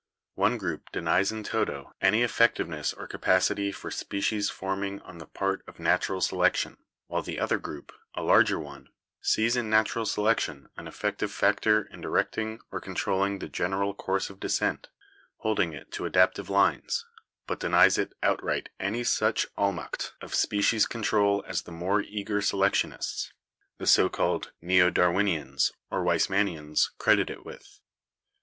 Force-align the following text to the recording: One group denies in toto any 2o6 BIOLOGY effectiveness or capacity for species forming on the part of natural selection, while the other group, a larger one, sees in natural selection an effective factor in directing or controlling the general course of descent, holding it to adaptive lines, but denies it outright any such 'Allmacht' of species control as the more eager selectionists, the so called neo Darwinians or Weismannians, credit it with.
One 0.33 0.57
group 0.57 0.91
denies 0.91 1.31
in 1.31 1.43
toto 1.43 1.93
any 2.01 2.21
2o6 2.21 2.21
BIOLOGY 2.21 2.23
effectiveness 2.23 2.93
or 2.93 3.05
capacity 3.05 3.71
for 3.71 3.91
species 3.91 4.49
forming 4.49 4.99
on 5.01 5.19
the 5.19 5.27
part 5.27 5.63
of 5.67 5.77
natural 5.77 6.21
selection, 6.21 6.77
while 7.05 7.21
the 7.21 7.39
other 7.39 7.59
group, 7.59 7.91
a 8.15 8.23
larger 8.23 8.57
one, 8.57 8.87
sees 9.21 9.55
in 9.55 9.69
natural 9.69 10.07
selection 10.07 10.69
an 10.75 10.87
effective 10.87 11.31
factor 11.31 11.83
in 11.83 12.01
directing 12.01 12.61
or 12.71 12.81
controlling 12.81 13.37
the 13.37 13.47
general 13.47 13.93
course 13.93 14.31
of 14.31 14.39
descent, 14.39 14.89
holding 15.41 15.71
it 15.71 15.91
to 15.91 16.05
adaptive 16.05 16.49
lines, 16.49 17.05
but 17.45 17.59
denies 17.59 17.99
it 17.99 18.13
outright 18.23 18.69
any 18.79 19.03
such 19.03 19.45
'Allmacht' 19.55 20.13
of 20.19 20.33
species 20.33 20.87
control 20.87 21.43
as 21.47 21.61
the 21.61 21.71
more 21.71 22.01
eager 22.01 22.41
selectionists, 22.41 23.33
the 23.77 23.85
so 23.85 24.09
called 24.09 24.51
neo 24.63 24.89
Darwinians 24.89 25.73
or 25.91 26.03
Weismannians, 26.03 26.89
credit 26.97 27.29
it 27.29 27.45
with. 27.45 27.81